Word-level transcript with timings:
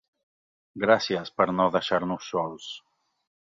Gràcies 0.83 1.29
per 1.41 1.47
no 1.59 1.69
deixar-nos 1.77 2.33
sols. 2.35 2.69